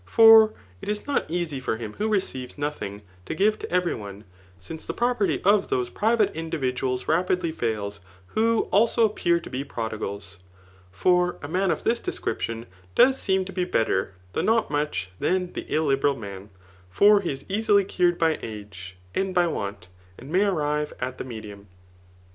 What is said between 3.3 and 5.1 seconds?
give to every one; since the